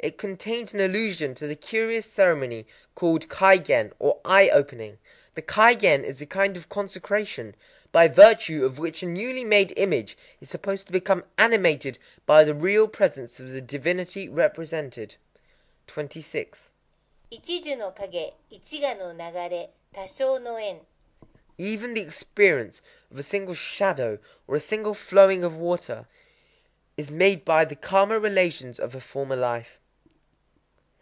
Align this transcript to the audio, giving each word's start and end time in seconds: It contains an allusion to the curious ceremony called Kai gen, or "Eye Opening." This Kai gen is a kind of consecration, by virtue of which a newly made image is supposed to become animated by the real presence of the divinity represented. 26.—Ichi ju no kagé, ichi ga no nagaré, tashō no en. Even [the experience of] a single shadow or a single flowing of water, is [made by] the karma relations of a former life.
It 0.00 0.18
contains 0.18 0.74
an 0.74 0.80
allusion 0.80 1.34
to 1.36 1.46
the 1.46 1.56
curious 1.56 2.04
ceremony 2.04 2.66
called 2.94 3.30
Kai 3.30 3.56
gen, 3.56 3.92
or 3.98 4.20
"Eye 4.22 4.50
Opening." 4.50 4.98
This 5.34 5.46
Kai 5.46 5.74
gen 5.76 6.04
is 6.04 6.20
a 6.20 6.26
kind 6.26 6.58
of 6.58 6.68
consecration, 6.68 7.54
by 7.90 8.08
virtue 8.08 8.66
of 8.66 8.78
which 8.78 9.02
a 9.02 9.06
newly 9.06 9.44
made 9.44 9.72
image 9.78 10.18
is 10.42 10.50
supposed 10.50 10.88
to 10.88 10.92
become 10.92 11.24
animated 11.38 11.98
by 12.26 12.44
the 12.44 12.52
real 12.54 12.86
presence 12.86 13.40
of 13.40 13.48
the 13.48 13.62
divinity 13.62 14.28
represented. 14.28 15.14
26.—Ichi 15.88 17.62
ju 17.62 17.74
no 17.74 17.90
kagé, 17.92 18.34
ichi 18.50 18.80
ga 18.80 18.92
no 18.92 19.10
nagaré, 19.14 19.70
tashō 19.94 20.42
no 20.42 20.56
en. 20.56 20.80
Even 21.56 21.94
[the 21.94 22.02
experience 22.02 22.82
of] 23.10 23.18
a 23.18 23.22
single 23.22 23.54
shadow 23.54 24.18
or 24.46 24.54
a 24.54 24.60
single 24.60 24.92
flowing 24.92 25.42
of 25.42 25.56
water, 25.56 26.06
is 26.98 27.10
[made 27.10 27.42
by] 27.42 27.64
the 27.64 27.76
karma 27.76 28.20
relations 28.20 28.78
of 28.78 28.94
a 28.94 29.00
former 29.00 29.36
life. 29.36 29.80